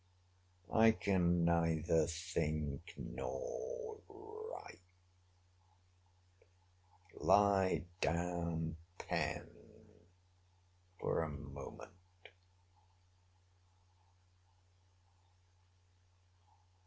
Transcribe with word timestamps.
—I 0.73 0.93
can 0.93 1.45
neither 1.45 2.07
think 2.07 2.95
nor 2.97 3.99
write! 4.09 4.79
Lie 7.13 7.85
down, 8.01 8.77
pen, 8.97 9.47
for 10.99 11.21
a 11.21 11.29
moment! 11.29 11.91